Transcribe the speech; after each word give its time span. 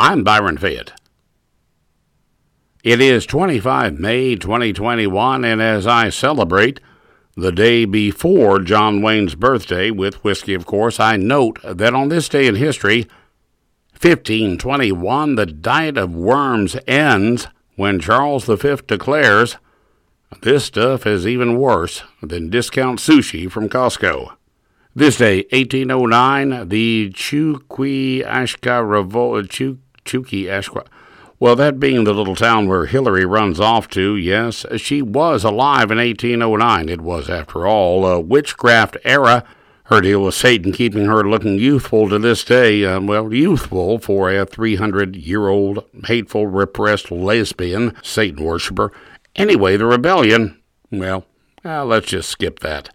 I'm 0.00 0.22
Byron 0.22 0.58
Fayette. 0.58 0.92
It 2.84 3.00
is 3.00 3.26
25 3.26 3.98
May 3.98 4.36
2021, 4.36 5.44
and 5.44 5.60
as 5.60 5.88
I 5.88 6.08
celebrate 6.08 6.78
the 7.36 7.50
day 7.50 7.84
before 7.84 8.60
John 8.60 9.02
Wayne's 9.02 9.34
birthday 9.34 9.90
with 9.90 10.22
whiskey, 10.22 10.54
of 10.54 10.66
course, 10.66 11.00
I 11.00 11.16
note 11.16 11.58
that 11.64 11.94
on 11.94 12.10
this 12.10 12.28
day 12.28 12.46
in 12.46 12.54
history, 12.54 13.08
1521, 14.00 15.34
the 15.34 15.46
diet 15.46 15.98
of 15.98 16.14
worms 16.14 16.76
ends 16.86 17.48
when 17.74 17.98
Charles 17.98 18.44
V 18.44 18.76
declares, 18.86 19.56
This 20.42 20.66
stuff 20.66 21.08
is 21.08 21.26
even 21.26 21.58
worse 21.58 22.04
than 22.22 22.50
discount 22.50 23.00
sushi 23.00 23.50
from 23.50 23.68
Costco. 23.68 24.36
This 24.94 25.16
day, 25.16 25.38
1809, 25.50 26.68
the 26.68 27.10
Chuquisaca 27.12 28.88
Revolt, 28.88 29.48
Chuquisaca, 30.08 30.86
well, 31.40 31.54
that 31.54 31.78
being 31.78 32.02
the 32.02 32.12
little 32.12 32.34
town 32.34 32.66
where 32.66 32.86
Hillary 32.86 33.24
runs 33.24 33.60
off 33.60 33.86
to, 33.90 34.16
yes, 34.16 34.66
she 34.76 35.02
was 35.02 35.44
alive 35.44 35.92
in 35.92 35.98
1809. 35.98 36.88
It 36.88 37.00
was, 37.00 37.30
after 37.30 37.64
all, 37.64 38.04
a 38.04 38.18
witchcraft 38.18 38.96
era. 39.04 39.44
Her 39.84 40.00
deal 40.00 40.24
with 40.24 40.34
Satan 40.34 40.72
keeping 40.72 41.06
her 41.06 41.22
looking 41.22 41.58
youthful 41.58 42.08
to 42.08 42.18
this 42.18 42.44
day. 42.44 42.84
Uh, 42.84 43.00
well, 43.00 43.32
youthful 43.32 44.00
for 44.00 44.30
a 44.30 44.44
300 44.44 45.14
year 45.14 45.46
old 45.46 45.84
hateful, 46.06 46.48
repressed 46.48 47.10
lesbian 47.12 47.96
Satan 48.02 48.44
worshiper. 48.44 48.92
Anyway, 49.36 49.76
the 49.76 49.86
rebellion, 49.86 50.60
well, 50.90 51.24
uh, 51.64 51.84
let's 51.84 52.08
just 52.08 52.28
skip 52.28 52.58
that. 52.58 52.90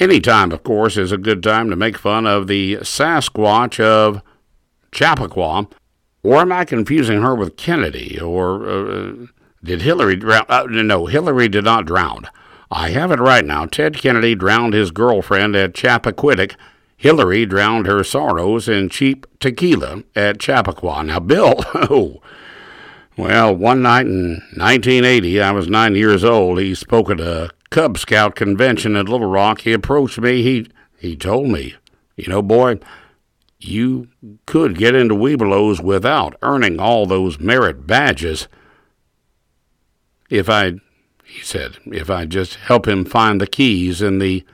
Any 0.00 0.20
time, 0.20 0.50
of 0.50 0.64
course, 0.64 0.96
is 0.96 1.12
a 1.12 1.16
good 1.16 1.42
time 1.44 1.70
to 1.70 1.76
make 1.76 1.96
fun 1.96 2.26
of 2.26 2.48
the 2.48 2.78
Sasquatch 2.78 3.78
of 3.78 4.20
Chappaqua. 4.90 5.68
Or 6.24 6.38
am 6.38 6.50
I 6.50 6.64
confusing 6.64 7.20
her 7.20 7.34
with 7.34 7.56
Kennedy? 7.56 8.18
Or 8.18 8.68
uh, 8.68 9.12
did 9.62 9.82
Hillary 9.82 10.16
drown? 10.16 10.46
Uh, 10.48 10.64
no, 10.64 11.06
Hillary 11.06 11.48
did 11.48 11.64
not 11.64 11.84
drown. 11.84 12.26
I 12.70 12.90
have 12.90 13.12
it 13.12 13.20
right 13.20 13.44
now. 13.44 13.66
Ted 13.66 13.98
Kennedy 13.98 14.34
drowned 14.34 14.72
his 14.72 14.90
girlfriend 14.90 15.54
at 15.54 15.74
Chappaquiddick. 15.74 16.56
Hillary 16.96 17.44
drowned 17.44 17.86
her 17.86 18.02
sorrows 18.02 18.68
in 18.68 18.88
cheap 18.88 19.26
tequila 19.38 20.02
at 20.16 20.40
Chappaqua. 20.40 21.04
Now, 21.04 21.20
Bill, 21.20 21.56
oh, 21.74 22.22
well, 23.16 23.54
one 23.54 23.82
night 23.82 24.06
in 24.06 24.42
1980, 24.56 25.42
I 25.42 25.50
was 25.50 25.68
nine 25.68 25.94
years 25.94 26.24
old. 26.24 26.58
He 26.58 26.74
spoke 26.74 27.10
at 27.10 27.20
a 27.20 27.50
Cub 27.68 27.98
Scout 27.98 28.34
convention 28.34 28.96
at 28.96 29.08
Little 29.08 29.28
Rock. 29.28 29.60
He 29.60 29.72
approached 29.72 30.18
me. 30.18 30.42
He 30.42 30.68
he 30.98 31.16
told 31.16 31.50
me, 31.50 31.74
you 32.16 32.28
know, 32.28 32.40
boy, 32.40 32.78
you 33.64 34.08
could 34.46 34.76
get 34.76 34.94
into 34.94 35.14
Webelos 35.14 35.80
without 35.80 36.36
earning 36.42 36.78
all 36.78 37.06
those 37.06 37.38
merit 37.38 37.86
badges. 37.86 38.48
If 40.30 40.48
I, 40.48 40.74
he 41.24 41.42
said, 41.42 41.78
if 41.86 42.10
I 42.10 42.26
just 42.26 42.56
help 42.56 42.86
him 42.86 43.04
find 43.04 43.40
the 43.40 43.46
keys 43.46 44.02
in 44.02 44.18
the 44.18 44.44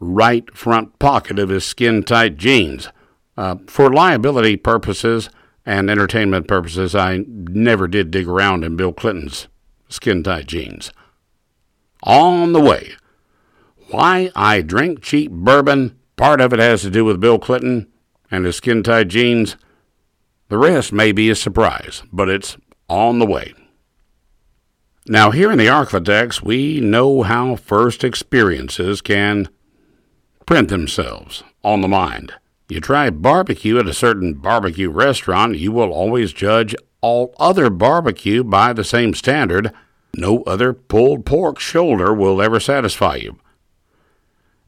right 0.00 0.54
front 0.56 0.98
pocket 0.98 1.38
of 1.38 1.48
his 1.48 1.64
skin 1.64 2.02
tight 2.02 2.36
jeans. 2.36 2.88
Uh, 3.36 3.56
for 3.66 3.92
liability 3.92 4.56
purposes 4.56 5.30
and 5.64 5.90
entertainment 5.90 6.48
purposes, 6.48 6.94
I 6.94 7.24
never 7.28 7.86
did 7.86 8.10
dig 8.10 8.28
around 8.28 8.64
in 8.64 8.76
Bill 8.76 8.92
Clinton's 8.92 9.48
skin 9.88 10.22
tight 10.22 10.46
jeans. 10.46 10.92
On 12.02 12.52
the 12.52 12.60
way, 12.60 12.92
why 13.90 14.30
I 14.34 14.60
drink 14.60 15.02
cheap 15.02 15.30
bourbon, 15.30 15.98
part 16.16 16.40
of 16.40 16.52
it 16.52 16.58
has 16.58 16.82
to 16.82 16.90
do 16.90 17.04
with 17.04 17.20
Bill 17.20 17.38
Clinton 17.38 17.86
and 18.30 18.44
his 18.44 18.56
skin 18.56 18.82
tight 18.82 19.08
jeans. 19.08 19.56
The 20.48 20.58
rest 20.58 20.92
may 20.92 21.12
be 21.12 21.30
a 21.30 21.34
surprise, 21.34 22.02
but 22.12 22.28
it's 22.28 22.56
on 22.88 23.18
the 23.18 23.26
way. 23.26 23.54
Now, 25.06 25.30
here 25.30 25.50
in 25.50 25.58
the 25.58 25.66
ArkLaTex, 25.66 26.42
we 26.42 26.80
know 26.80 27.22
how 27.22 27.56
first 27.56 28.04
experiences 28.04 29.00
can 29.00 29.48
print 30.44 30.68
themselves 30.68 31.42
on 31.64 31.80
the 31.80 31.88
mind. 31.88 32.34
You 32.68 32.80
try 32.80 33.08
barbecue 33.08 33.78
at 33.78 33.86
a 33.86 33.94
certain 33.94 34.34
barbecue 34.34 34.90
restaurant, 34.90 35.56
you 35.56 35.72
will 35.72 35.92
always 35.92 36.34
judge 36.34 36.74
all 37.00 37.34
other 37.38 37.70
barbecue 37.70 38.44
by 38.44 38.72
the 38.74 38.84
same 38.84 39.14
standard. 39.14 39.72
No 40.14 40.42
other 40.42 40.74
pulled 40.74 41.24
pork 41.24 41.58
shoulder 41.58 42.12
will 42.12 42.42
ever 42.42 42.60
satisfy 42.60 43.16
you. 43.16 43.38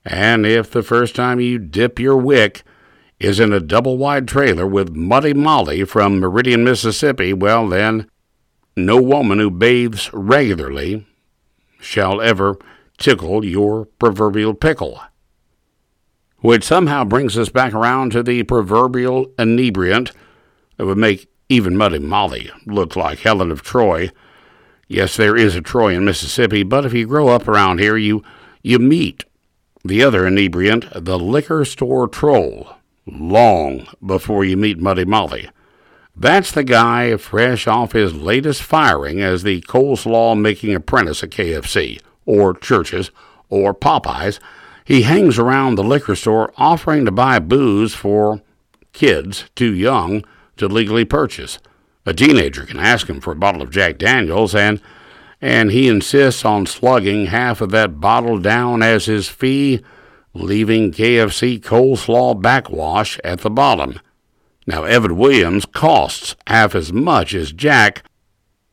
And 0.05 0.47
if 0.47 0.71
the 0.71 0.83
first 0.83 1.15
time 1.15 1.41
you 1.41 1.59
dip 1.59 1.99
your 1.99 2.17
wick 2.17 2.63
is 3.21 3.39
in 3.39 3.53
a 3.53 3.61
double 3.61 3.99
wide 3.99 4.27
trailer 4.27 4.67
with 4.67 4.97
Muddy 4.97 5.35
Molly 5.35 5.85
from 5.85 6.19
Meridian, 6.19 6.65
Mississippi, 6.65 7.35
well, 7.35 7.69
then, 7.69 8.11
no 8.75 9.01
woman 9.01 9.39
who 9.39 9.51
bathes 9.51 10.11
regularly 10.15 11.07
shall 11.79 12.21
ever 12.21 12.59
tickle 12.97 13.45
your 13.45 13.85
proverbial 13.85 14.55
pickle. 14.55 15.03
Which 16.39 16.65
somehow 16.65 17.05
brings 17.05 17.37
us 17.37 17.51
back 17.51 17.75
around 17.75 18.13
to 18.13 18.23
the 18.23 18.43
proverbial 18.45 19.31
inebriant 19.39 20.13
that 20.79 20.87
would 20.87 20.97
make 20.97 21.29
even 21.51 21.77
Muddy 21.77 21.99
Molly 21.99 22.51
look 22.65 22.97
like 22.97 23.19
Helen 23.19 23.51
of 23.51 23.63
Troy. 23.63 24.11
Yes, 24.89 25.17
there 25.17 25.37
is 25.37 25.55
a 25.55 25.61
Troy 25.61 25.95
in 25.95 26.07
Mississippi, 26.07 26.63
but 26.63 26.87
if 26.87 26.95
you 26.95 27.07
grow 27.07 27.29
up 27.29 27.47
around 27.47 27.81
here, 27.81 27.99
you, 27.99 28.23
you 28.63 28.79
meet 28.79 29.25
the 29.85 30.03
other 30.03 30.27
inebriant, 30.27 30.87
the 30.95 31.19
liquor 31.19 31.67
store 31.67 32.09
troll 32.09 32.80
long 33.13 33.87
before 34.05 34.45
you 34.45 34.57
meet 34.57 34.79
Muddy 34.79 35.05
Molly. 35.05 35.51
That's 36.17 36.53
the 36.53 36.65
guy 36.65 37.17
fresh 37.17 37.67
off 37.67 37.93
his 37.93 38.15
latest 38.15 38.63
firing 38.63 39.21
as 39.21 39.43
the 39.43 39.63
coleslaw 39.63 40.39
making 40.39 40.75
apprentice 40.75 41.23
at 41.23 41.31
KFC, 41.31 42.01
or 42.27 42.55
Church's, 42.55 43.11
or 43.49 43.75
Popeyes. 43.75 44.39
He 44.85 45.03
hangs 45.03 45.39
around 45.39 45.77
the 45.77 45.85
liquor 45.85 46.15
store 46.15 46.53
offering 46.57 47.05
to 47.05 47.11
buy 47.11 47.39
booze 47.39 47.95
for 47.95 48.43
kids 48.93 49.45
too 49.55 49.73
young 49.73 50.25
to 50.57 50.69
legally 50.69 51.05
purchase. 51.05 51.59
A 52.05 52.13
teenager 52.13 52.67
can 52.67 52.79
ask 52.79 53.09
him 53.09 53.21
for 53.21 53.33
a 53.33 53.37
bottle 53.37 53.63
of 53.63 53.71
Jack 53.71 53.99
Daniels, 53.99 54.55
and 54.55 54.81
and 55.41 55.71
he 55.71 55.89
insists 55.89 56.45
on 56.45 56.67
slugging 56.67 57.27
half 57.27 57.63
of 57.63 57.71
that 57.71 57.99
bottle 57.99 58.39
down 58.39 58.83
as 58.83 59.07
his 59.07 59.29
fee 59.29 59.81
leaving 60.35 60.93
KFC 60.93 61.61
coleslaw 61.61 62.41
backwash 62.41 63.19
at 63.25 63.41
the 63.41 63.51
bottom. 63.51 64.01
Now, 64.67 64.85
Evan 64.85 65.17
Williams 65.17 65.67
costs 65.67 66.37
half 66.47 66.75
as 66.75 66.93
much 66.93 67.35
as 67.35 67.53
Jack, 67.53 68.05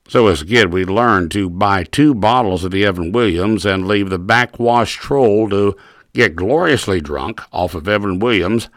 so 0.07 0.27
as 0.27 0.41
a 0.41 0.45
kid 0.45 0.71
we 0.71 0.85
learned 0.85 1.31
to 1.31 1.49
buy 1.49 1.83
two 1.83 2.13
bottles 2.13 2.63
of 2.63 2.71
the 2.71 2.85
Evan 2.85 3.11
Williams 3.11 3.65
and 3.65 3.87
leave 3.87 4.09
the 4.09 4.19
backwash 4.19 4.95
troll 4.95 5.49
to 5.49 5.75
get 6.13 6.35
gloriously 6.35 7.01
drunk 7.01 7.41
off 7.51 7.75
of 7.75 7.87
Evan 7.87 8.19
Williams 8.19 8.69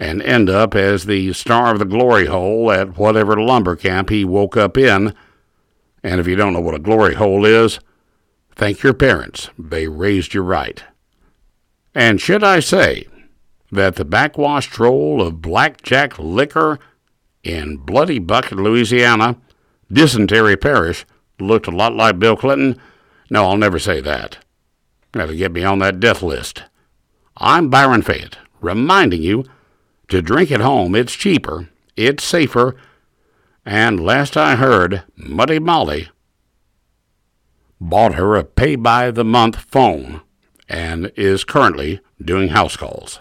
and 0.00 0.22
end 0.22 0.50
up 0.50 0.74
as 0.74 1.04
the 1.04 1.32
star 1.32 1.72
of 1.72 1.78
the 1.78 1.84
glory 1.84 2.26
hole 2.26 2.70
at 2.70 2.98
whatever 2.98 3.40
lumber 3.40 3.76
camp 3.76 4.10
he 4.10 4.24
woke 4.24 4.56
up 4.56 4.76
in. 4.76 5.14
And 6.02 6.20
if 6.20 6.26
you 6.26 6.36
don't 6.36 6.52
know 6.52 6.60
what 6.60 6.74
a 6.74 6.80
glory 6.80 7.14
hole 7.14 7.44
is, 7.44 7.78
thank 8.54 8.82
your 8.82 8.94
parents. 8.94 9.50
They 9.58 9.88
raised 9.88 10.34
you 10.34 10.42
right. 10.42 10.82
And 11.94 12.20
should 12.20 12.42
I 12.42 12.60
say 12.60 13.06
that 13.70 13.96
the 13.96 14.04
backwash 14.04 14.66
troll 14.66 15.22
of 15.22 15.40
blackjack 15.40 16.18
liquor 16.18 16.78
in 17.42 17.76
Bloody 17.76 18.18
Bucket, 18.18 18.58
Louisiana, 18.58 19.36
Dysentery 19.92 20.56
Parish, 20.56 21.06
looked 21.38 21.68
a 21.68 21.70
lot 21.70 21.94
like 21.94 22.18
Bill 22.18 22.36
Clinton? 22.36 22.80
No, 23.30 23.44
I'll 23.44 23.56
never 23.56 23.78
say 23.78 24.00
that. 24.00 24.38
That'll 25.12 25.36
get 25.36 25.52
me 25.52 25.62
on 25.62 25.78
that 25.78 26.00
death 26.00 26.22
list. 26.22 26.64
I'm 27.36 27.68
Byron 27.68 28.02
Fayette, 28.02 28.38
reminding 28.60 29.22
you 29.22 29.44
to 30.08 30.20
drink 30.20 30.50
at 30.50 30.60
home. 30.60 30.94
It's 30.94 31.14
cheaper, 31.14 31.68
it's 31.96 32.24
safer, 32.24 32.76
and 33.64 34.04
last 34.04 34.36
I 34.36 34.56
heard, 34.56 35.04
Muddy 35.16 35.58
Molly 35.58 36.08
bought 37.80 38.14
her 38.14 38.36
a 38.36 38.44
pay 38.44 38.76
by 38.76 39.10
the 39.10 39.24
month 39.24 39.56
phone 39.56 40.20
and 40.68 41.12
is 41.16 41.44
currently 41.44 42.00
doing 42.22 42.48
house 42.48 42.76
calls. 42.76 43.20